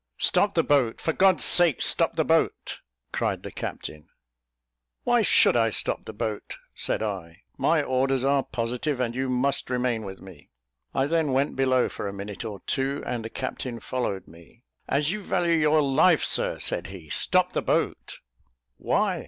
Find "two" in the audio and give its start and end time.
12.61-13.03